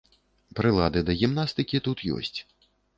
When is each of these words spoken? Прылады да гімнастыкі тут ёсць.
Прылады 0.59 0.99
да 1.11 1.17
гімнастыкі 1.21 1.85
тут 1.89 2.05
ёсць. 2.19 2.37